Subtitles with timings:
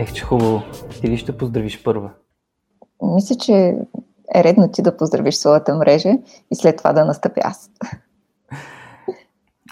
[0.00, 0.62] Ех, че хубаво.
[1.00, 2.10] Ти ли ще поздравиш първа?
[3.02, 3.52] Мисля, че
[4.34, 6.08] е редно ти да поздравиш своята мрежа
[6.50, 7.70] и след това да настъпя аз.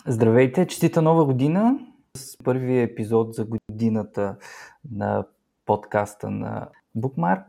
[0.06, 1.78] Здравейте, честита нова година
[2.16, 4.36] с първия епизод за годината
[4.92, 5.24] на
[5.66, 7.44] подкаста на Bookmark,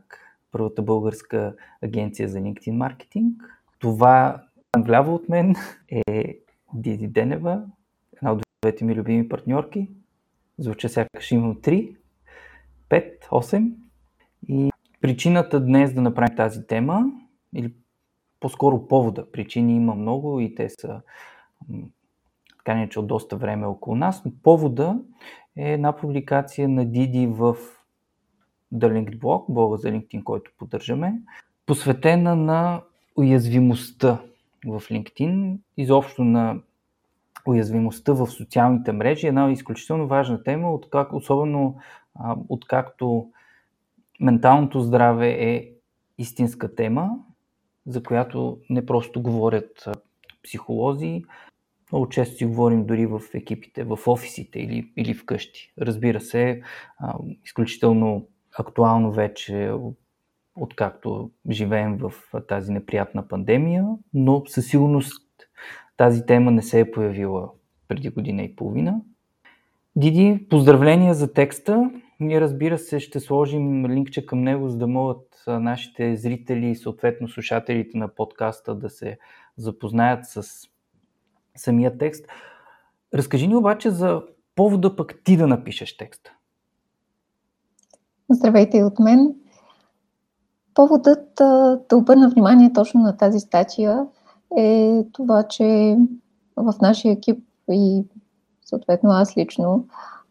[0.52, 3.42] първата българска агенция за LinkedIn маркетинг.
[3.78, 4.42] Това
[4.78, 5.54] вляво от мен
[5.88, 6.38] е
[6.74, 7.62] Диди Денева,
[8.16, 9.90] една от двете ми любими партньорки.
[10.58, 11.96] Звуча сякаш имам три,
[12.90, 13.72] пет, осем.
[14.48, 17.04] И причината днес да направим тази тема,
[17.54, 17.72] или
[18.40, 21.00] по-скоро повода, причини има много и те са
[22.58, 25.00] така не, че от доста време около нас, но повода
[25.56, 27.56] е една публикация на Диди в
[28.74, 31.20] The Linked Blog, блога за LinkedIn, който поддържаме,
[31.66, 32.82] посветена на
[33.16, 34.18] уязвимостта
[34.66, 36.60] в LinkedIn, изобщо на
[37.46, 39.26] уязвимостта в социалните мрежи.
[39.26, 41.76] Една изключително важна тема, от как, особено
[42.48, 43.30] откакто
[44.20, 45.72] менталното здраве е
[46.18, 47.10] истинска тема,
[47.86, 49.88] за която не просто говорят
[50.44, 51.24] психолози,
[51.92, 55.72] много често си говорим дори в екипите, в офисите или, или вкъщи.
[55.80, 56.62] Разбира се,
[57.44, 58.26] изключително
[58.58, 59.72] актуално вече,
[60.54, 62.12] откакто живеем в
[62.48, 65.22] тази неприятна пандемия, но със сигурност
[65.96, 67.50] тази тема не се е появила
[67.88, 69.00] преди година и половина.
[69.96, 71.90] Диди, поздравления за текста.
[72.20, 77.28] Ние разбира се ще сложим линкче към него, за да могат нашите зрители и съответно
[77.28, 79.18] слушателите на подкаста да се
[79.56, 80.42] запознаят с
[81.56, 82.26] самия текст.
[83.14, 84.22] Разкажи ни обаче за
[84.54, 86.32] повода пък ти да напишеш текста.
[88.30, 89.34] Здравейте от мен.
[90.74, 91.28] Поводът
[91.88, 94.06] да обърна внимание точно на тази статия
[94.58, 95.96] е това, че
[96.56, 98.04] в нашия екип и
[98.70, 99.84] съответно аз лично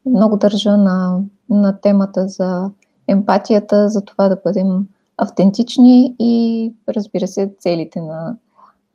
[0.06, 2.72] много държа на, на темата за
[3.08, 8.36] емпатията, за това да бъдем автентични и разбира се целите на,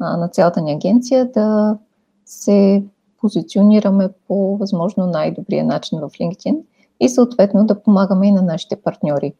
[0.00, 1.78] на цялата ни агенция да
[2.26, 2.84] се
[3.20, 6.60] позиционираме по възможно най-добрия начин в LinkedIn
[7.00, 9.34] и съответно да помагаме и на нашите партньори.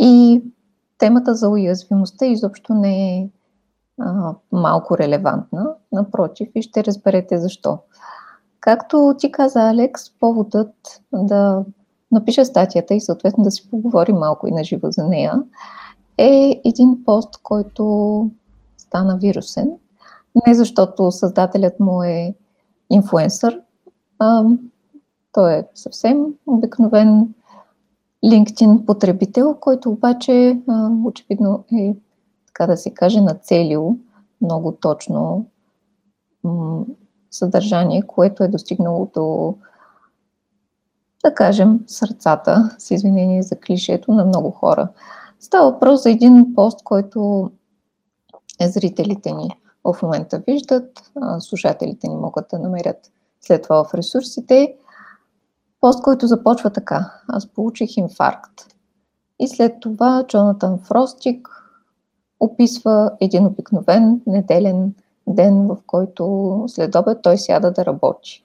[0.00, 0.42] И
[0.98, 3.28] темата за уязвимостта изобщо не е
[4.00, 7.78] а, малко релевантна, напротив, и ще разберете защо.
[8.64, 11.64] Както ти каза, Алекс, поводът да
[12.12, 15.42] напиша статията и съответно да си поговорим малко и на живо за нея,
[16.18, 18.30] е един пост, който
[18.76, 19.72] стана вирусен.
[20.46, 22.34] Не защото създателят му е
[22.90, 23.60] инфуенсър,
[24.18, 24.44] а
[25.32, 27.34] той е съвсем обикновен
[28.24, 31.96] LinkedIn потребител, който обаче а, очевидно е,
[32.46, 33.96] така да се каже, нацелил
[34.40, 35.46] много точно
[37.34, 39.54] съдържание, което е достигнало до,
[41.24, 44.88] да кажем, сърцата, с извинение за клишето на много хора.
[45.40, 47.50] Става въпрос за един пост, който
[48.60, 49.50] е зрителите ни
[49.84, 54.74] в момента виждат, слушателите ни могат да намерят след това в ресурсите.
[55.80, 57.12] Пост, който започва така.
[57.28, 58.74] Аз получих инфаркт.
[59.38, 61.48] И след това Джонатан Фростик
[62.40, 64.94] описва един обикновен неделен
[65.26, 68.42] ден, в който след обед той сяда да работи.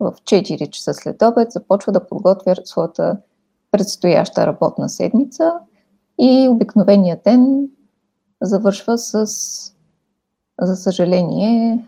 [0.00, 3.16] В 4 часа след обед започва да подготвя своята
[3.70, 5.52] предстояща работна седмица
[6.18, 7.68] и обикновения ден
[8.42, 9.26] завършва с
[10.60, 11.84] за съжаление,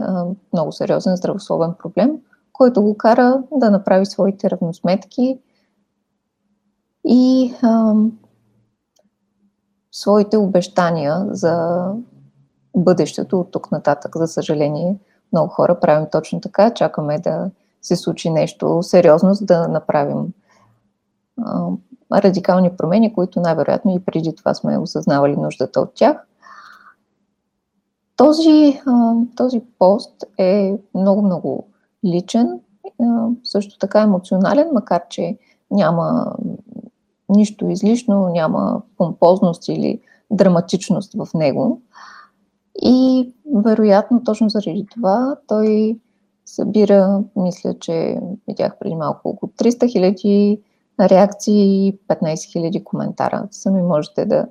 [0.52, 2.18] много сериозен здравословен проблем,
[2.52, 5.38] който го кара да направи своите равносметки
[7.06, 7.94] и а,
[9.92, 11.84] своите обещания за
[12.76, 14.16] бъдещето от тук нататък.
[14.16, 14.96] За съжаление,
[15.32, 16.74] много хора правим точно така.
[16.74, 17.50] Чакаме да
[17.82, 20.32] се случи нещо сериозно, за да направим
[21.42, 21.68] а,
[22.12, 26.16] радикални промени, които най-вероятно и преди това сме осъзнавали нуждата от тях.
[28.16, 28.80] Този,
[29.36, 31.66] този пост е много-много
[32.04, 32.60] личен,
[33.44, 35.38] също така емоционален, макар че
[35.70, 36.34] няма
[37.28, 41.80] нищо излишно, няма помпозност или драматичност в него.
[42.82, 45.98] И вероятно точно заради това той
[46.46, 50.60] събира, мисля, че видях преди малко около 300 хиляди
[51.00, 53.48] реакции и 15 хиляди коментара.
[53.50, 54.46] Сами можете да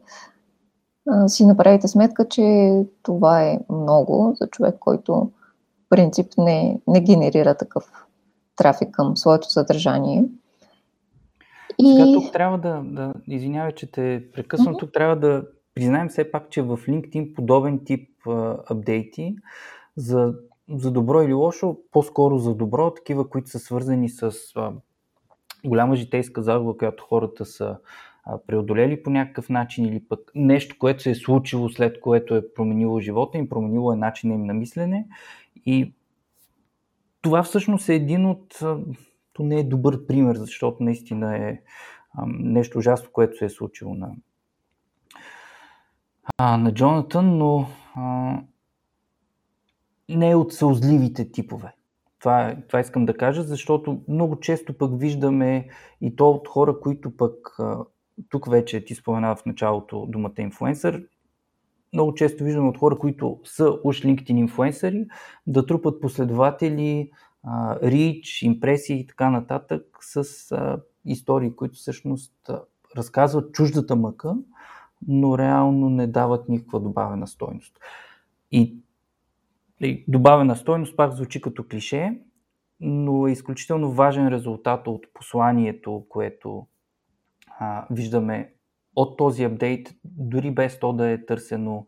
[1.28, 5.30] си направите сметка, че това е много за човек, който в
[5.90, 7.92] принцип не, не генерира такъв
[8.56, 10.24] трафик към своето съдържание.
[11.80, 11.94] И...
[11.94, 14.80] Сега тук трябва да, да извинявай, че те прекъсвам, mm-hmm.
[14.80, 15.44] тук трябва да
[15.76, 19.36] признаем все пак, че в LinkedIn подобен тип а, апдейти
[19.96, 20.34] за,
[20.70, 24.74] за добро или лошо, по-скоро за добро, такива, които са свързани с а,
[25.66, 27.78] голяма житейска загуба, която хората са
[28.48, 33.00] преодолели по някакъв начин или пък нещо, което се е случило след което е променило
[33.00, 35.08] живота им, променило е начина им на мислене.
[35.66, 35.94] И
[37.22, 38.60] това всъщност е един от...
[39.34, 41.62] То не е добър пример, защото наистина е
[42.28, 44.12] нещо ужасно, което се е случило на,
[46.40, 48.36] на Джонатан, но а,
[50.10, 51.74] не е от сълзливите типове.
[52.20, 55.70] Това, това искам да кажа, защото много често пък виждаме
[56.02, 57.58] и то от хора, които пък
[58.30, 61.04] тук вече ти спомена в началото думата инфлуенсър,
[61.94, 65.06] много често виждаме от хора, които са уж LinkedIn инфлуенсъри,
[65.48, 67.12] да трупат последователи,
[67.84, 70.24] рич, импресии и така нататък с
[71.06, 72.52] истории, които всъщност
[72.98, 74.36] разказват чуждата мъка,
[75.08, 77.80] но реално не дават никаква добавена стойност.
[78.52, 78.78] И,
[79.80, 82.22] и добавена стойност пак звучи като клише,
[82.80, 86.68] но е изключително важен резултат от посланието, което
[87.60, 88.54] а, виждаме
[88.96, 91.86] от този апдейт, дори без то да е търсено,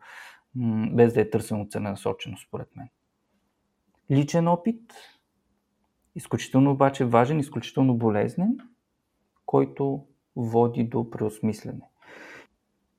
[0.91, 2.87] без да е търсено целенасочено, според мен.
[4.11, 4.93] Личен опит,
[6.15, 8.57] изключително обаче важен, изключително болезнен,
[9.45, 10.05] който
[10.35, 11.89] води до преосмислене.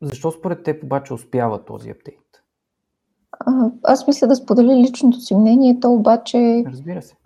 [0.04, 2.18] Защо според теб обаче успява този апдейт?
[3.82, 7.16] Аз мисля да споделя личното си мнение, то обаче Разбира се.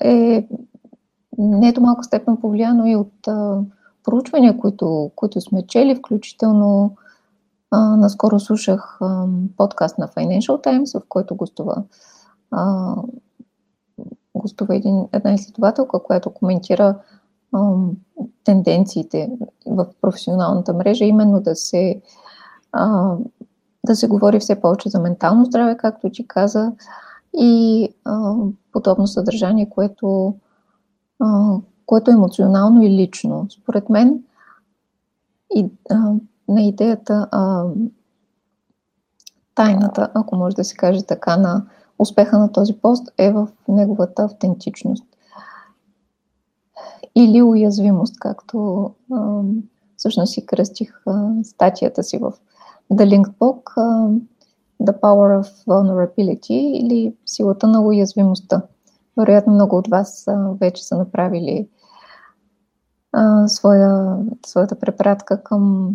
[0.00, 0.48] е
[1.38, 3.60] не до малка степен повлияно и от а,
[4.04, 6.96] проучвания, които, които сме чели, включително
[7.70, 9.26] а, наскоро слушах а,
[9.56, 11.82] подкаст на Financial Times, в който гостува,
[12.50, 12.94] а,
[14.34, 16.94] гостува един, една изследователка, която коментира
[18.44, 19.30] тенденциите
[19.66, 22.02] в професионалната мрежа, именно да се,
[23.86, 26.72] да се говори все повече за ментално здраве, както ти каза,
[27.38, 27.88] и
[28.72, 30.34] подобно съдържание, което
[31.86, 33.46] което е емоционално и лично.
[33.50, 34.22] Според мен
[35.54, 35.70] и,
[36.48, 37.28] на идеята,
[39.54, 41.66] тайната, ако може да се каже така, на
[41.98, 45.04] успеха на този пост е в неговата автентичност.
[47.14, 48.90] Или уязвимост, както
[49.96, 51.02] всъщност си кръстих
[51.42, 52.32] статията си в
[52.92, 53.62] The Linked Book,
[54.82, 58.62] The Power of Vulnerability или силата на уязвимостта.
[59.16, 60.26] Вероятно много от вас
[60.60, 61.68] вече са направили
[63.46, 65.92] своя, своята препратка към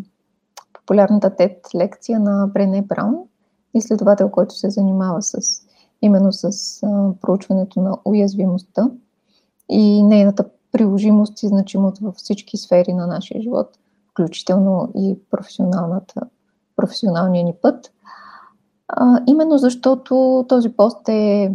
[0.73, 3.15] популярната TED лекция на Брене Браун,
[3.73, 5.37] изследовател, който се занимава с,
[6.01, 6.79] именно с
[7.21, 8.89] проучването на уязвимостта
[9.69, 13.67] и нейната приложимост и значимост във всички сфери на нашия живот,
[14.11, 16.21] включително и професионалната,
[16.75, 17.91] професионалния ни път.
[18.87, 21.51] А, именно защото този пост е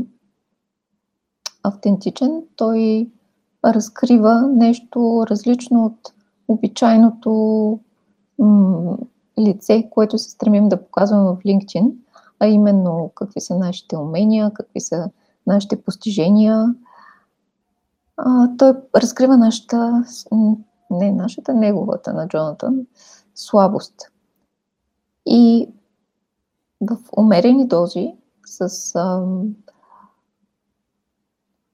[1.62, 3.08] автентичен, той
[3.64, 6.12] разкрива нещо различно от
[6.48, 7.32] обичайното
[8.38, 8.96] м-
[9.38, 11.92] лице, което се стремим да показваме в LinkedIn,
[12.40, 15.10] а именно какви са нашите умения, какви са
[15.46, 16.74] нашите постижения.
[18.18, 20.04] А, той разкрива нашата,
[20.90, 22.86] не нашата, неговата на Джонатан,
[23.34, 23.94] слабост.
[25.26, 25.68] И
[26.80, 28.14] в умерени дози,
[28.46, 29.26] с а,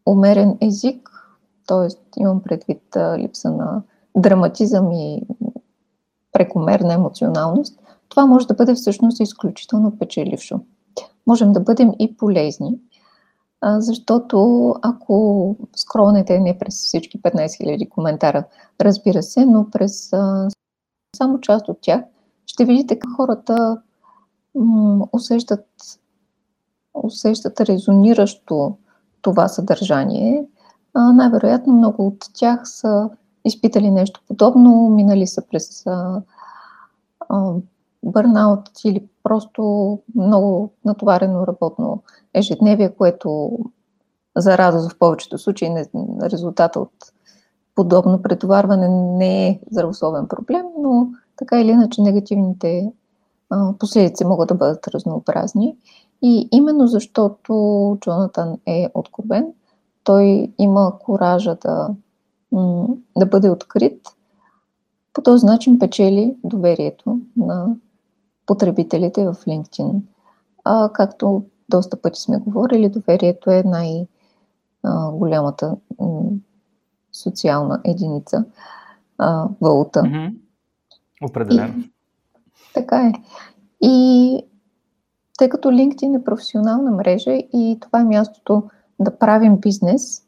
[0.07, 1.11] умерен език,
[1.67, 2.21] т.е.
[2.21, 3.83] имам предвид а, липса на
[4.17, 5.23] драматизъм и
[6.33, 10.61] прекомерна емоционалност, това може да бъде всъщност изключително печелившо.
[11.27, 12.79] Можем да бъдем и полезни,
[13.65, 18.45] защото ако скролнете не през всички 15 000 коментара,
[18.81, 20.11] разбира се, но през
[21.17, 22.01] само част от тях,
[22.47, 23.83] ще видите как хората
[25.13, 25.67] усещат,
[26.95, 28.77] усещат резониращо
[29.23, 30.47] това съдържание,
[30.95, 33.11] най-вероятно много от тях са
[33.45, 36.23] изпитали нещо подобно, минали са през а,
[38.03, 42.03] бърнаут или просто много натоварено работно
[42.35, 43.59] ежедневие, което
[44.37, 45.85] за радост в повечето случаи не,
[46.23, 46.93] резултата от
[47.75, 52.93] подобно претоварване не е здравословен проблем, но така или иначе негативните
[53.51, 55.77] а, последици могат да бъдат разнообразни.
[56.23, 57.53] И именно защото
[58.01, 59.47] Джонатан е откровен,
[60.05, 61.89] той има коража да,
[63.17, 64.01] да бъде открит,
[65.13, 67.75] по този начин печели доверието на
[68.47, 70.01] потребителите в LinkedIn.
[70.65, 73.63] А, както доста пъти сме говорили, доверието е
[74.83, 75.77] най-голямата
[77.13, 78.45] социална единица,
[79.19, 80.03] а, валута.
[80.03, 80.35] Mm-hmm.
[81.25, 81.75] Определено.
[81.79, 81.91] И,
[82.75, 83.13] така е.
[83.81, 84.47] И
[85.39, 88.63] тъй като LinkedIn е професионална мрежа и това е мястото
[89.01, 90.25] да правим бизнес,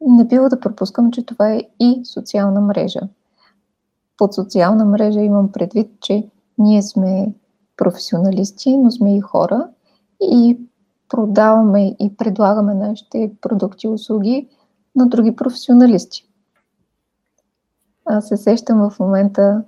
[0.00, 3.00] не бива да пропускам, че това е и социална мрежа.
[4.16, 6.28] Под социална мрежа имам предвид, че
[6.60, 7.34] ние сме
[7.76, 9.68] професионалисти, но сме и хора
[10.20, 10.58] и
[11.08, 14.48] продаваме и предлагаме нашите продукти и услуги
[14.96, 16.26] на други професионалисти.
[18.04, 19.62] Аз се сещам в момента,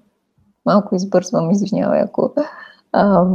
[0.67, 2.35] малко избързвам, извинявай, ако
[2.93, 3.27] а,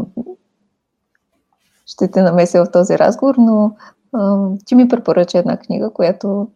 [1.86, 3.76] ще те намеся в този разговор, но
[4.14, 6.48] а, ти ми препоръча една книга, която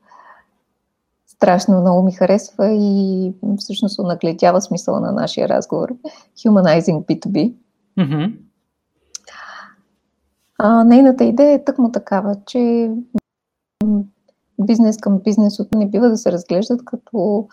[1.42, 5.90] страшно много ми харесва и всъщност нагледява смисъла на нашия разговор.
[6.38, 7.54] Humanizing B2B.
[8.00, 8.34] Mm-hmm.
[10.60, 12.92] А, нейната идея е тъкмо такава, че
[14.62, 17.48] бизнес към бизнес не бива да се разглеждат като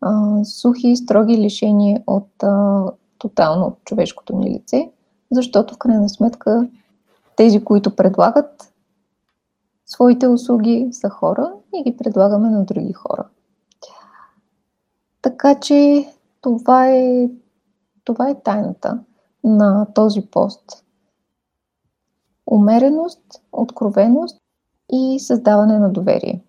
[0.00, 2.84] а, сухи, строги лишения от а,
[3.18, 4.90] тотално от човешкото ни лице,
[5.30, 6.68] защото в крайна сметка
[7.36, 8.71] тези, които предлагат
[9.92, 13.28] своите услуги са хора и ги предлагаме на други хора.
[15.22, 16.08] Така че
[16.40, 17.30] това е,
[18.04, 18.98] това е тайната
[19.44, 20.84] на този пост.
[22.46, 24.40] Умереност, откровеност
[24.92, 26.42] и създаване на доверие.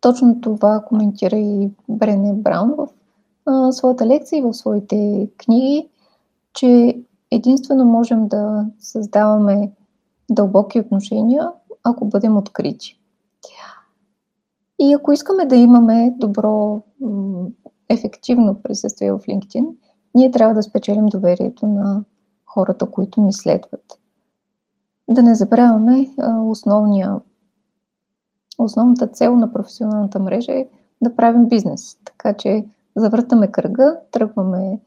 [0.00, 2.88] Точно това коментира и Брене Браун в
[3.72, 5.88] своята лекция и в своите книги,
[6.52, 9.72] че единствено можем да създаваме
[10.30, 11.52] дълбоки отношения,
[11.90, 13.00] ако бъдем открити.
[14.78, 16.82] И ако искаме да имаме добро,
[17.88, 19.66] ефективно присъствие в LinkedIn,
[20.14, 22.04] ние трябва да спечелим доверието на
[22.46, 23.98] хората, които ни следват.
[25.10, 26.10] Да не забравяме
[26.44, 27.20] основния,
[28.58, 30.68] основната цел на професионалната мрежа е
[31.02, 31.98] да правим бизнес.
[32.04, 32.64] Така че
[32.96, 34.80] завъртаме кръга, тръгваме,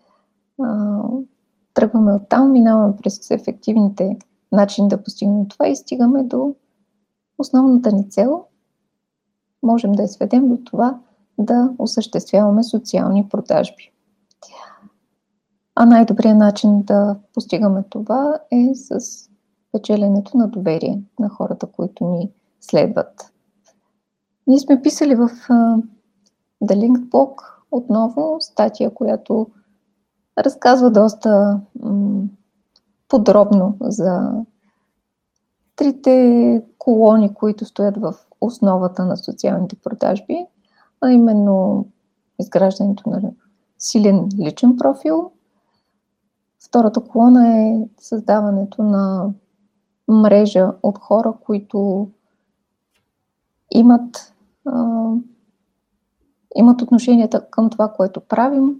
[1.74, 4.18] тръгваме оттам, минаваме през ефективните
[4.52, 6.56] начини да постигнем това и стигаме до
[7.40, 8.46] основната ни цел.
[9.64, 11.00] Можем да я сведем до това
[11.38, 13.92] да осъществяваме социални продажби.
[15.76, 19.00] А най-добрият начин да постигаме това е с
[19.72, 22.32] печеленето на доверие на хората, които ни
[22.62, 23.34] следват.
[24.48, 25.84] Ние сме писали в uh,
[26.64, 27.42] The Linked Blog
[27.72, 29.48] отново статия, която
[30.38, 32.24] разказва доста м-
[33.08, 34.32] подробно за
[35.80, 40.46] трите колони, които стоят в основата на социалните продажби,
[41.02, 41.86] а именно
[42.40, 43.22] изграждането на
[43.78, 45.32] силен личен профил.
[46.68, 49.30] Втората колона е създаването на
[50.08, 52.10] мрежа от хора, които
[53.72, 54.34] имат,
[54.66, 55.12] а,
[56.56, 58.76] имат отношенията към това, което правим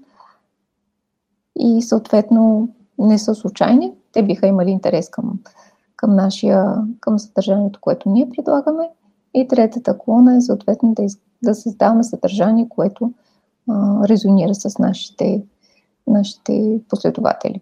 [1.60, 3.94] и съответно не са случайни.
[4.12, 5.40] Те биха имали интерес към,
[6.00, 8.90] към, нашия, към съдържанието, което ние предлагаме.
[9.34, 13.14] И третата колона е съответно да, из, да създаваме съдържание, което
[13.70, 15.44] а, резонира с нашите,
[16.08, 17.62] нашите последователи.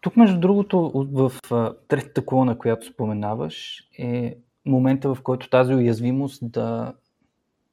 [0.00, 1.32] Тук, между другото, в
[1.88, 4.36] третата колона, която споменаваш, е
[4.66, 6.92] момента, в който тази уязвимост да,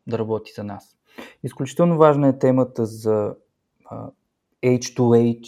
[0.07, 0.97] да работи за нас.
[1.43, 3.35] Изключително важна е темата за
[4.63, 5.47] H2H,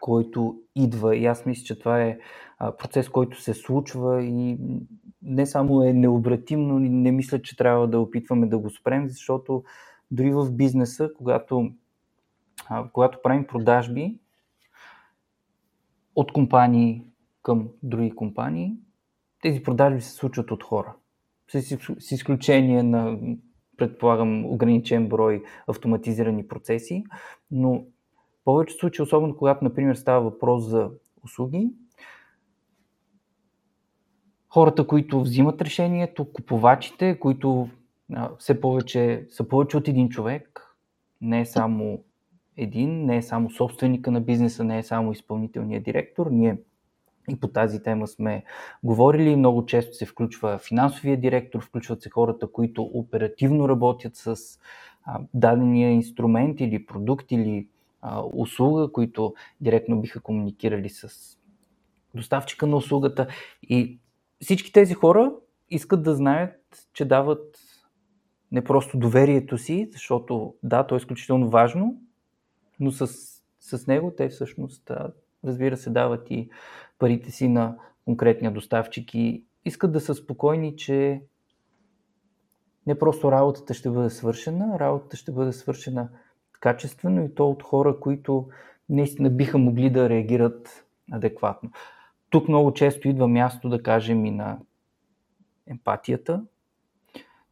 [0.00, 1.16] който идва.
[1.16, 2.18] И аз мисля, че това е
[2.58, 4.58] процес, който се случва и
[5.22, 9.64] не само е необратим, но не мисля, че трябва да опитваме да го спрем, защото
[10.10, 11.70] дори в бизнеса, когато,
[12.92, 14.18] когато правим продажби,
[16.16, 17.02] от компании
[17.42, 18.76] към други компании,
[19.42, 20.94] тези продажби се случват от хора.
[21.98, 23.18] С изключение на,
[23.76, 27.04] предполагам, ограничен брой автоматизирани процеси,
[27.50, 27.84] но
[28.40, 30.90] в повече случаи, особено когато, например, става въпрос за
[31.22, 31.72] услуги,
[34.56, 37.68] хората, които взимат решението, купувачите, които
[38.38, 40.76] все повече са повече от един човек,
[41.20, 42.02] не е само
[42.56, 46.26] един, не е само собственика на бизнеса, не е само изпълнителният директор.
[46.30, 46.56] Ние
[47.30, 48.44] и по тази тема сме
[48.82, 49.36] говорили.
[49.36, 54.36] Много често се включва финансовия директор, включват се хората, които оперативно работят с
[55.34, 57.68] дадения инструмент или продукт или
[58.34, 61.08] услуга, които директно биха комуникирали с
[62.14, 63.26] доставчика на услугата.
[63.62, 63.98] И
[64.40, 65.32] всички тези хора
[65.70, 67.56] искат да знаят, че дават
[68.52, 72.00] не просто доверието си, защото да, то е изключително важно,
[72.80, 73.06] но с,
[73.60, 74.90] с него те всъщност,
[75.44, 76.50] разбира се, дават и
[76.98, 81.22] парите си на конкретния доставчик и искат да са спокойни, че
[82.86, 86.08] не просто работата ще бъде свършена, работата ще бъде свършена
[86.60, 88.48] качествено и то от хора, които
[88.88, 91.70] наистина биха могли да реагират адекватно.
[92.30, 94.58] Тук много често идва място, да кажем, и на
[95.66, 96.44] емпатията.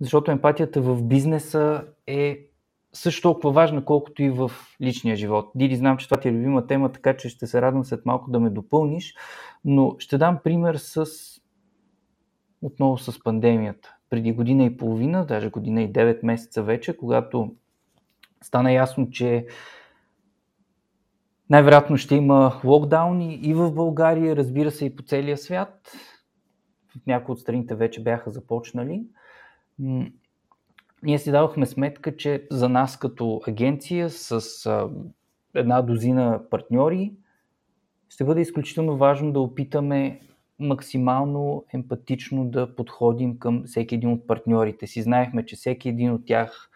[0.00, 2.47] защото емпатията в бизнеса е
[2.93, 5.50] също толкова важна, колкото и в личния живот.
[5.54, 8.31] Диди, знам, че това ти е любима тема, така че ще се радвам след малко
[8.31, 9.14] да ме допълниш,
[9.64, 11.07] но ще дам пример с
[12.62, 13.95] отново с пандемията.
[14.11, 17.54] Преди година и половина, даже година и 9 месеца вече, когато
[18.43, 19.47] стана ясно, че
[21.54, 25.92] най-вероятно ще има локдауни и в България, разбира се и по целия свят.
[27.06, 29.02] Някои от страните вече бяха започнали.
[31.02, 34.68] Ние си давахме сметка, че за нас като агенция с
[35.54, 37.12] една дозина партньори
[38.08, 40.20] ще бъде изключително важно да опитаме
[40.58, 45.02] максимално емпатично да подходим към всеки един от партньорите си.
[45.02, 46.70] Знаехме, че всеки един от тях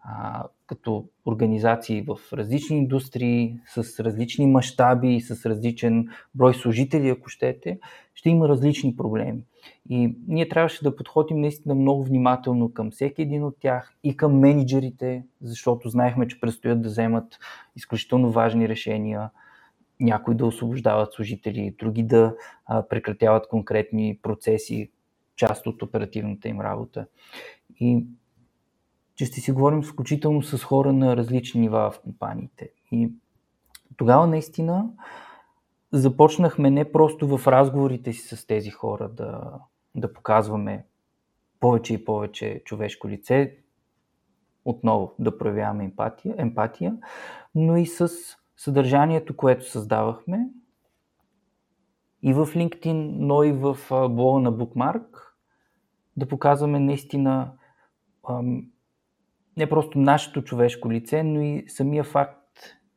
[0.00, 7.78] а, като организации в различни индустрии, с различни мащаби, с различен брой служители, ако щете,
[8.14, 9.42] ще има различни проблеми.
[9.90, 14.38] И ние трябваше да подходим наистина много внимателно към всеки един от тях и към
[14.38, 17.38] менеджерите, защото знаехме, че предстоят да вземат
[17.76, 19.30] изключително важни решения,
[20.00, 22.34] някои да освобождават служители, други да
[22.90, 24.90] прекратяват конкретни процеси,
[25.36, 27.06] част от оперативната им работа.
[27.80, 28.04] И
[29.18, 32.70] че ще си говорим включително с хора на различни нива в компаниите.
[32.92, 33.12] И
[33.96, 34.90] тогава наистина
[35.92, 39.52] започнахме не просто в разговорите си с тези хора да,
[39.94, 40.86] да показваме
[41.60, 43.56] повече и повече човешко лице,
[44.64, 46.96] отново да проявяваме емпатия, емпатия,
[47.54, 48.08] но и с
[48.56, 50.50] съдържанието, което създавахме
[52.22, 55.06] и в LinkedIn, но и в блога на Bookmark,
[56.16, 57.52] да показваме наистина
[59.58, 62.38] не просто нашето човешко лице, но и самия факт,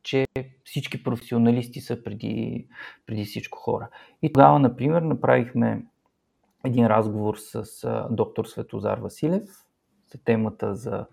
[0.02, 0.26] че
[0.64, 2.66] всички професионалисти са преди,
[3.06, 3.88] преди всичко хора.
[4.22, 5.84] И тогава, например, направихме
[6.64, 9.42] един разговор с а, доктор Светозар Василев
[10.12, 11.06] за темата за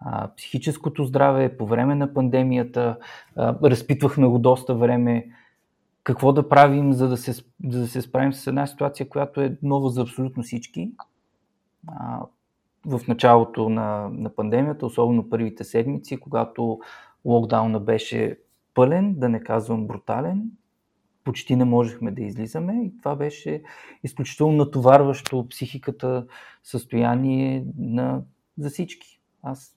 [0.00, 2.98] а, психическото здраве по време на пандемията.
[3.36, 5.26] А, разпитвахме го доста време
[6.04, 7.32] какво да правим, за да се,
[7.68, 10.92] за да се справим с една ситуация, която е нова за абсолютно всички.
[11.88, 12.20] А,
[12.86, 16.80] в началото на, на пандемията, особено първите седмици, когато
[17.24, 18.38] локдауна беше
[18.74, 20.50] пълен, да не казвам брутален,
[21.24, 23.62] почти не можехме да излизаме и това беше
[24.04, 26.26] изключително натоварващо психиката
[26.62, 28.22] състояние на,
[28.58, 29.20] за всички.
[29.42, 29.76] Аз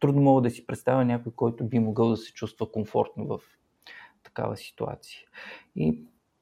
[0.00, 3.38] трудно мога да си представя някой, който би могъл да се чувства комфортно в
[4.22, 5.20] такава ситуация.
[5.76, 5.98] И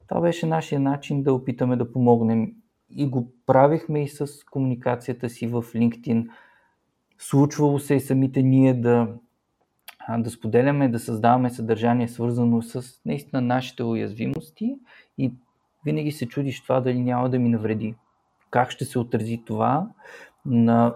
[0.08, 2.54] това беше нашия начин да опитаме да помогнем
[2.96, 6.28] и го правихме и с комуникацията си в LinkedIn.
[7.18, 9.08] Случвало се и самите ние да,
[10.18, 14.76] да споделяме, да създаваме съдържание свързано с наистина нашите уязвимости
[15.18, 15.32] и
[15.84, 17.94] винаги се чудиш това дали няма да ми навреди.
[18.50, 19.88] Как ще се отрази това
[20.46, 20.94] на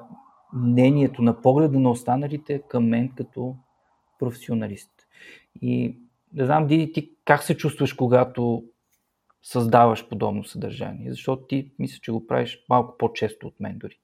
[0.53, 3.57] мнението, на погледа на останалите към мен като
[4.19, 4.91] професионалист.
[5.63, 5.97] И
[6.35, 8.65] не знам, Диди, ти как се чувстваш, когато
[9.47, 11.11] създаваш подобно съдържание?
[11.11, 13.99] Защото ти мисля, че го правиш малко по-често от мен дори.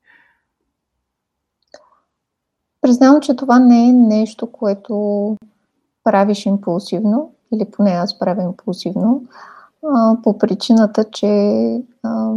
[2.81, 5.37] Признавам, че това не е нещо, което
[6.05, 9.25] правиш импулсивно, или поне аз правя импулсивно,
[9.87, 11.27] а, по причината, че
[12.03, 12.35] а,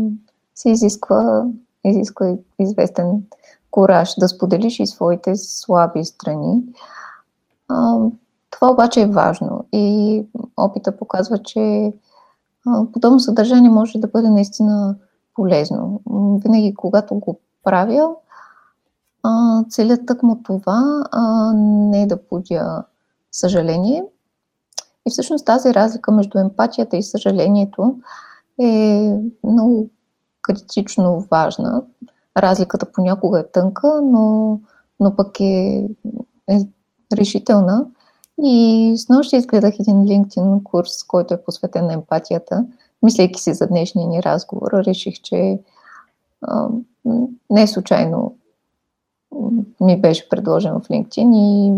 [0.55, 1.45] се изисква,
[1.85, 3.23] изисква известен
[3.71, 6.63] кораж да споделиш и своите слаби страни.
[7.69, 7.97] А,
[8.49, 10.25] това обаче е важно и
[10.57, 11.93] опита показва, че
[12.93, 14.95] подобно съдържание може да бъде наистина
[15.33, 16.01] полезно.
[16.43, 18.09] Винаги, когато го правя,
[19.69, 21.03] целят тъкмо това,
[21.55, 22.83] не е да будя
[23.31, 24.03] съжаление.
[25.07, 27.95] И всъщност тази разлика между емпатията и съжалението
[28.61, 29.89] е много
[30.41, 31.83] критично важна.
[32.37, 34.59] Разликата понякога е тънка, но,
[34.99, 35.87] но пък е,
[36.49, 36.59] е
[37.13, 37.85] решителна.
[38.43, 42.65] И с нощи изгледах един LinkedIn курс, който е посветен на емпатията.
[43.03, 45.59] Мислейки си за днешния ни разговор, реших, че
[46.41, 46.67] а,
[47.49, 48.35] не случайно
[49.81, 51.73] ми беше предложен в LinkedIn и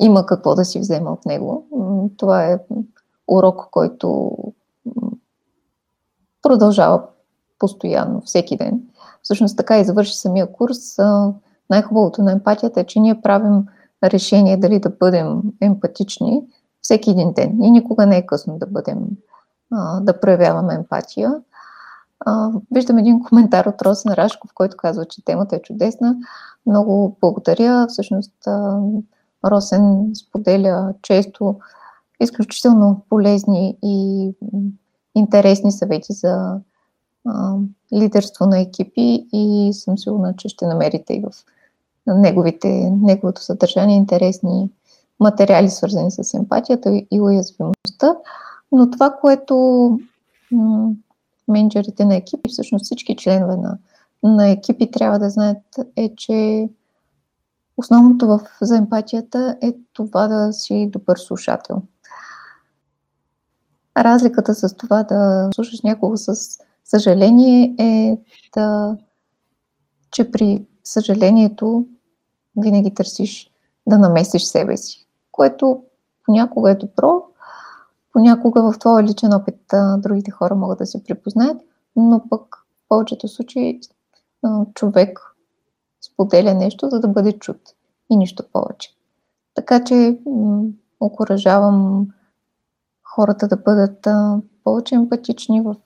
[0.00, 1.66] има какво да си взема от него.
[2.16, 2.58] Това е
[3.28, 4.36] урок, който
[6.42, 7.02] продължава
[7.58, 8.82] постоянно, всеки ден.
[9.22, 10.78] Всъщност така и завърши самия курс.
[11.70, 13.66] Най-хубавото на емпатията е, че ние правим
[14.04, 16.42] решение дали да бъдем емпатични
[16.80, 17.62] всеки един ден.
[17.62, 18.98] И никога не е късно да бъдем,
[20.00, 21.34] да проявяваме емпатия.
[22.70, 26.16] Виждам един коментар от Росен Рашков, който казва, че темата е чудесна.
[26.66, 27.86] Много благодаря.
[27.88, 28.32] Всъщност
[29.44, 31.56] Росен споделя често
[32.20, 34.32] изключително полезни и
[35.14, 36.60] интересни съвети за
[37.28, 37.54] а,
[37.92, 41.30] лидерство на екипи и съм сигурна, че ще намерите и в
[42.06, 44.70] неговите, неговото съдържание интересни
[45.20, 48.16] материали, свързани с емпатията и уязвимостта.
[48.72, 49.98] Но това, което
[51.48, 53.78] менеджерите на екипи, всъщност всички членове на,
[54.22, 55.62] на екипи трябва да знаят
[55.96, 56.68] е, че
[57.76, 61.82] основното в, за емпатията е това да си добър слушател.
[63.96, 66.36] Разликата с това да слушаш някого с
[66.84, 68.18] съжаление е
[68.54, 68.96] да,
[70.10, 71.86] че при съжалението
[72.56, 73.50] винаги търсиш
[73.86, 75.82] да намесиш себе си, което
[76.24, 77.22] понякога е добро,
[78.12, 79.60] понякога в твоя личен опит
[79.98, 81.62] другите хора могат да се припознаят,
[81.96, 83.80] но пък в повечето случаи
[84.74, 85.36] човек
[86.06, 87.60] споделя нещо, за да бъде чут
[88.10, 88.90] и нищо повече.
[89.54, 90.18] Така че
[91.00, 92.06] окоръжавам
[93.04, 94.06] хората да бъдат
[94.64, 95.76] повече емпатични в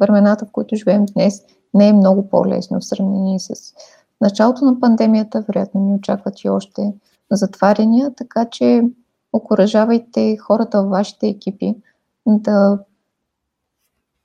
[0.00, 1.42] времената, в които живеем днес.
[1.74, 3.74] Не е много по-лесно в сравнение с
[4.20, 5.44] началото на пандемията.
[5.48, 6.94] Вероятно ни очакват и още
[7.30, 8.82] затваряния, така че
[9.32, 11.76] окоръжавайте хората в вашите екипи
[12.26, 12.78] да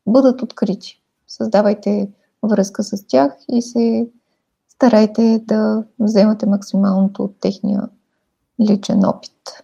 [0.08, 1.02] бъдат открити.
[1.28, 2.12] Създавайте
[2.44, 4.08] връзка с тях и се
[4.70, 7.90] старайте да вземате максималното от техния
[8.70, 9.64] личен опит.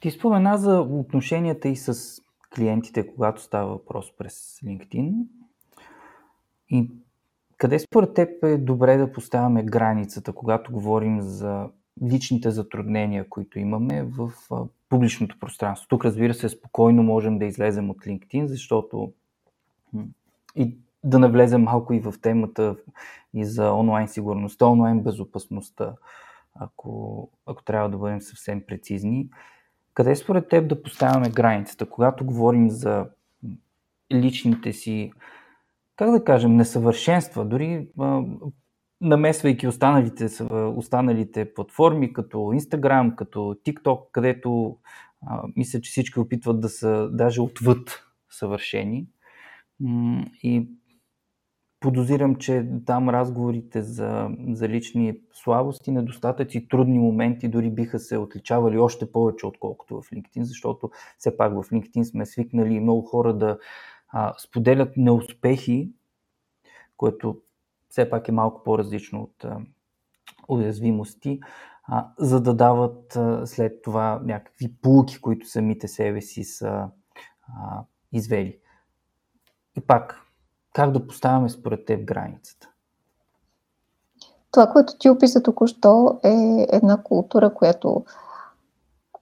[0.00, 2.20] Ти спомена за отношенията и с
[2.54, 5.14] клиентите, когато става въпрос през LinkedIn.
[6.70, 6.90] И
[7.58, 11.68] къде според теб е добре да поставяме границата, когато говорим за
[12.02, 14.32] личните затруднения, които имаме в
[14.88, 15.88] публичното пространство?
[15.88, 19.12] Тук, разбира се, спокойно можем да излезем от LinkedIn, защото
[20.56, 22.76] и да навлезем малко и в темата
[23.34, 25.94] и за онлайн сигурността, онлайн безопасността,
[26.54, 29.28] ако, ако трябва да бъдем съвсем прецизни.
[29.94, 33.06] Къде според теб да поставяме границата, когато говорим за
[34.12, 35.12] личните си,
[35.96, 38.22] как да кажем, несъвършенства, дори а,
[39.00, 40.28] намесвайки останалите,
[40.76, 44.76] останалите платформи, като Instagram, като TikTok, където
[45.26, 49.06] а, мисля, че всички опитват да са даже отвъд съвършени.
[50.42, 50.68] И
[51.80, 58.78] подозирам, че там разговорите за, за лични слабости, недостатъци, трудни моменти дори биха се отличавали
[58.78, 63.58] още повече, отколкото в LinkedIn, защото все пак в LinkedIn сме свикнали много хора да
[64.16, 65.92] а, споделят неуспехи,
[66.96, 67.36] което
[67.88, 69.58] все пак е малко по-различно от а,
[70.48, 71.40] уязвимости,
[71.88, 76.88] а, за да дават а, след това някакви полуки, които самите себе си са
[77.48, 78.58] а, извели.
[79.76, 80.20] И пак,
[80.74, 82.68] как да поставяме според теб границата?
[84.50, 88.04] Това, което ти описа току-що е една култура, която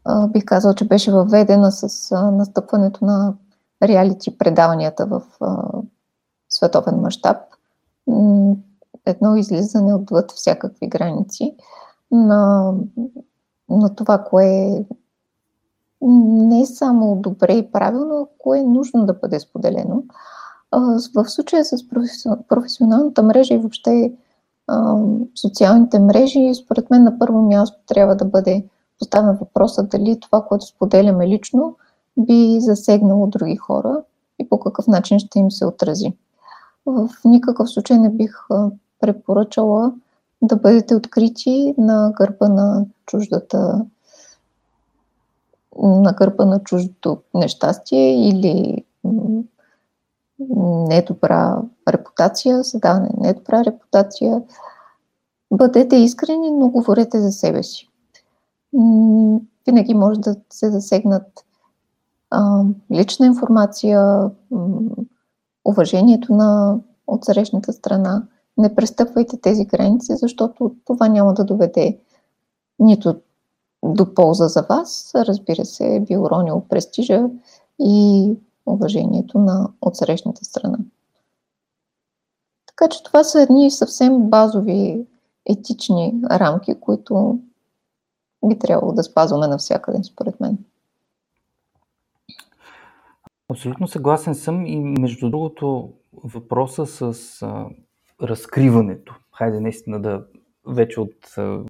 [0.04, 3.34] а, бих казал, че беше въведена с а, настъпването на
[3.82, 5.62] реалити предаванията в а,
[6.48, 7.36] световен мащаб.
[9.06, 11.56] Едно излизане отвъд всякакви граници
[12.10, 12.72] на,
[13.68, 14.84] на това, кое
[16.00, 20.02] не е само добре и правилно, а кое е нужно да бъде споделено.
[21.14, 21.88] В случая с
[22.48, 24.12] професионалната мрежа и въобще
[25.34, 28.64] социалните мрежи, според мен на първо място трябва да бъде
[28.98, 31.76] поставен въпроса дали това, което споделяме лично,
[32.18, 34.02] би засегнало други хора
[34.38, 36.12] и по какъв начин ще им се отрази.
[36.86, 38.46] В никакъв случай не бих
[39.00, 39.92] препоръчала
[40.42, 43.84] да бъдете открити на гърба на чуждата
[45.82, 48.84] на гърба на чуждото нещастие или
[50.88, 54.42] недобра репутация, създаване на недобра репутация.
[55.50, 57.88] Бъдете искрени, но говорете за себе си.
[59.66, 61.44] Винаги може да се засегнат
[62.92, 64.30] лична информация,
[65.64, 68.22] уважението на отсрещната страна.
[68.58, 71.98] Не престъпвайте тези граници, защото това няма да доведе
[72.78, 73.20] нито
[73.84, 77.30] до полза за вас, разбира се, би уронил престижа
[77.80, 78.30] и
[78.66, 80.78] уважението на отсрещната страна.
[82.66, 85.06] Така че това са едни съвсем базови
[85.46, 87.38] етични рамки, които
[88.44, 90.58] би трябвало да спазваме навсякъде, според мен.
[93.52, 95.92] Абсолютно съгласен съм и между другото
[96.24, 97.66] въпроса с а,
[98.22, 99.16] разкриването.
[99.32, 100.26] Хайде наистина да
[100.66, 101.64] вече от а,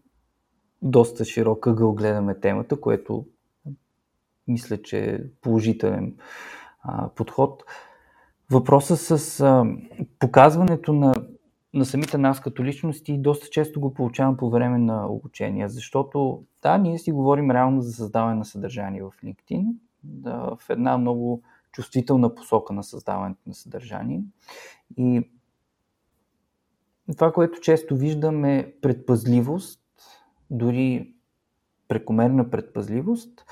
[0.83, 3.27] доста широк ъгъл гледаме темата, което
[4.49, 6.17] мисля, че е положителен
[6.83, 7.63] а, подход.
[8.51, 9.65] Въпроса с а,
[10.19, 11.15] показването на,
[11.75, 16.79] на самите нас като личности доста често го получавам по време на обучение, защото да,
[16.79, 19.67] ние си говорим реално за създаване на съдържание в LinkedIn,
[20.05, 24.23] да, в една много чувствителна посока на създаването на съдържание.
[24.97, 25.23] И
[27.17, 29.81] това, което често виждам е предпазливост,
[30.51, 31.15] дори
[31.89, 33.45] прекомерна предпазливост,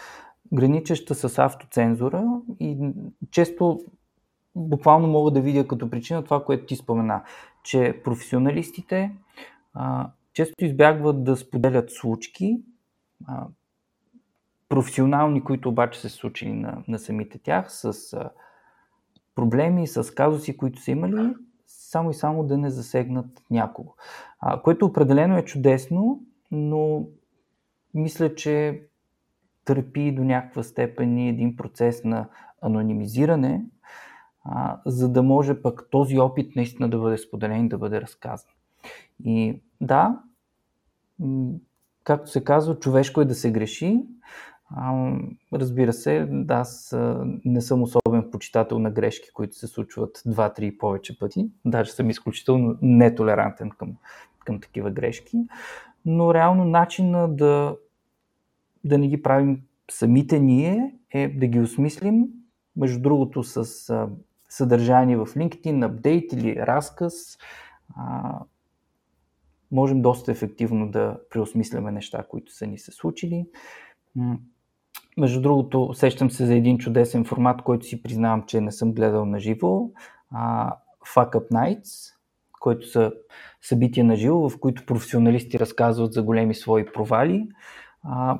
[0.53, 2.93] граничеща с автоцензура и
[3.31, 3.81] често
[4.55, 7.23] буквално мога да видя като причина това, което ти спомена,
[7.63, 9.17] че професионалистите
[9.75, 12.63] а, често избягват да споделят случки,
[13.27, 13.47] а,
[14.71, 18.31] професионални, които обаче се случили на, на самите тях, с а,
[19.35, 21.35] проблеми, с казуси, които са имали,
[21.67, 23.95] само и само да не засегнат някого.
[24.41, 27.07] А, което определено е чудесно, но
[27.95, 28.83] мисля, че
[29.65, 32.29] търпи до някаква степен и един процес на
[32.63, 33.65] анонимизиране,
[34.45, 38.51] а, за да може пък този опит наистина да бъде споделен и да бъде разказан.
[39.25, 40.19] И да,
[42.05, 44.05] както се казва, човешко е да се греши.
[44.77, 45.13] А,
[45.53, 46.97] разбира се, да, аз
[47.45, 51.51] не съм особен почитател на грешки, които се случват два, три и повече пъти.
[51.65, 53.97] Даже съм изключително нетолерантен към,
[54.45, 55.39] към такива грешки.
[56.05, 57.77] Но реално начина да,
[58.85, 62.27] да не ги правим самите ние е да ги осмислим,
[62.77, 63.65] между другото с
[64.49, 67.39] съдържание в LinkedIn, апдейт или разказ,
[67.97, 68.39] а,
[69.73, 73.47] можем доста ефективно да преосмисляме неща, които са ни се случили.
[75.17, 79.25] Между другото, сещам се за един чудесен формат, който си признавам, че не съм гледал
[79.25, 79.91] на живо.
[81.15, 82.15] Fuck Up Nights,
[82.61, 83.13] които са
[83.63, 87.49] събития на живо, в които професионалисти разказват за големи свои провали.
[88.03, 88.39] А,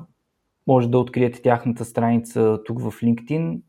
[0.67, 3.61] може да откриете тяхната страница тук в LinkedIn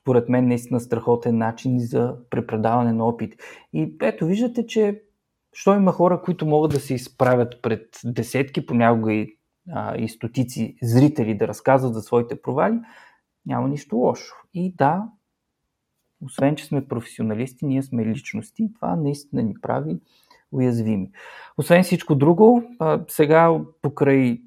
[0.00, 3.34] според мен наистина страхотен начин за препредаване на опит.
[3.72, 5.02] И ето, виждате, че
[5.52, 9.36] що има хора, които могат да се изправят пред десетки, понякога и,
[9.70, 12.78] а, и стотици зрители да разказват за своите провали,
[13.46, 14.34] няма нищо лошо.
[14.54, 15.08] И да,
[16.24, 20.00] освен, че сме професионалисти, ние сме личности това наистина ни прави
[20.52, 21.10] уязвими.
[21.56, 22.64] Освен всичко друго,
[23.08, 24.40] сега покрай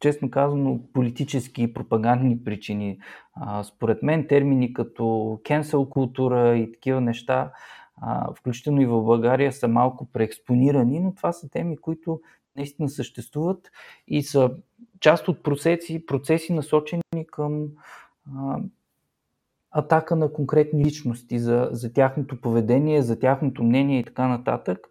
[0.00, 2.98] честно казано, политически и пропагандни причини.
[3.34, 5.02] А, според мен термини като
[5.44, 7.52] cancel култура и такива неща,
[7.96, 12.20] а, включително и в България, са малко преекспонирани, но това са теми, които
[12.58, 13.70] наистина съществуват
[14.08, 14.50] и са
[15.00, 17.68] част от процеси, процеси насочени към
[18.36, 18.60] а,
[19.70, 24.88] атака на конкретни личности, за, за тяхното поведение, за тяхното мнение и така нататък.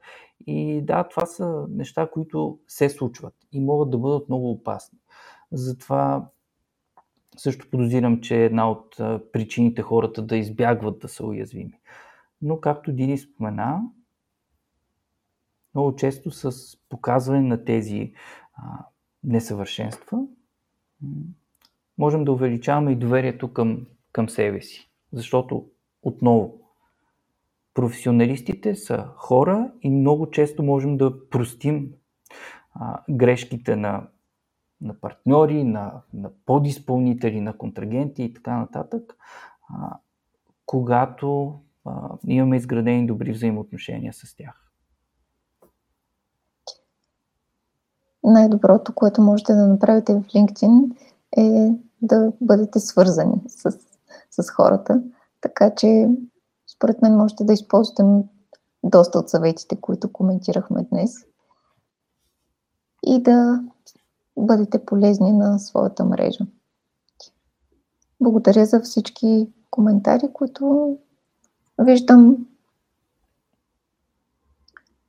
[0.48, 5.00] И да, това са неща, които се случват и могат да бъдат много опасни.
[5.52, 6.30] Затова
[7.38, 8.96] също подозирам, че е една от
[9.32, 11.80] причините хората да избягват да са уязвими.
[12.42, 13.82] Но, както Дини спомена,
[15.78, 16.54] много често с
[16.90, 18.14] показване на тези
[18.54, 18.86] а,
[19.24, 20.20] несъвършенства
[21.98, 24.90] можем да увеличаваме и доверието към, към себе си.
[25.14, 25.66] Защото,
[26.04, 26.62] отново,
[27.74, 31.94] професионалистите са хора и много често можем да простим
[32.74, 34.08] а, грешките на,
[34.82, 39.18] на партньори, на, на подизпълнители, на контрагенти и така нататък,
[39.70, 39.98] а,
[40.66, 44.67] когато а, имаме изградени добри взаимоотношения с тях.
[48.28, 50.96] Най-доброто, което можете да направите в LinkedIn
[51.38, 53.72] е да бъдете свързани с,
[54.32, 55.02] с хората.
[55.42, 56.10] Така че
[56.76, 58.04] според мен можете да използвате
[58.84, 61.14] доста от съветите, които коментирахме днес
[63.06, 63.64] и да
[64.38, 66.46] бъдете полезни на своята мрежа.
[68.22, 70.98] Благодаря за всички коментари, които
[71.80, 72.48] виждам.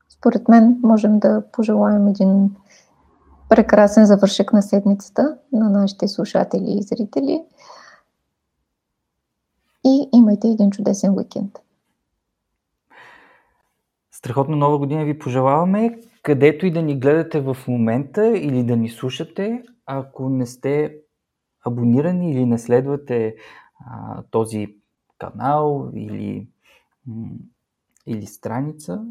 [0.09, 2.57] Според мен можем да пожелаем един
[3.49, 7.45] прекрасен завършек на седмицата на нашите слушатели и зрители
[9.85, 11.59] и имайте един чудесен уикенд.
[14.11, 18.89] Страхотна нова година ви пожелаваме, където и да ни гледате в момента или да ни
[18.89, 20.97] слушате, ако не сте
[21.67, 23.35] абонирани или не следвате
[23.87, 24.77] а, този
[25.19, 26.49] канал или,
[28.07, 29.05] или страница,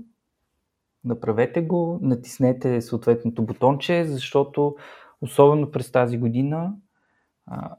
[1.04, 4.76] направете го, натиснете съответното бутонче, защото
[5.22, 6.74] особено през тази година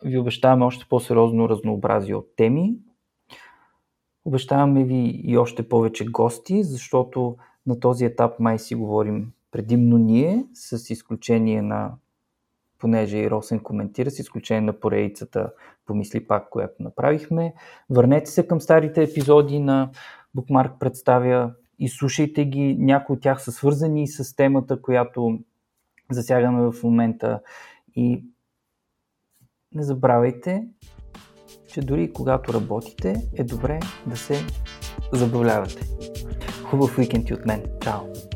[0.04, 2.74] ви обещаваме още по-сериозно разнообразие от теми.
[4.24, 10.46] Обещаваме ви и още повече гости, защото на този етап май си говорим предимно ние,
[10.54, 11.94] с изключение на,
[12.78, 15.52] понеже и Росен коментира, с изключение на поредицата
[15.86, 17.54] Помисли пак, която направихме.
[17.90, 19.90] Върнете се към старите епизоди на
[20.36, 22.76] Bookmark представя и слушайте ги.
[22.78, 25.38] Някои от тях са свързани с темата, която
[26.10, 27.40] засягаме в момента.
[27.94, 28.24] И
[29.74, 30.68] не забравяйте,
[31.66, 34.34] че дори когато работите, е добре да се
[35.12, 35.86] забавлявате.
[36.64, 37.62] Хубав уикенд и от мен.
[37.82, 38.27] Чао!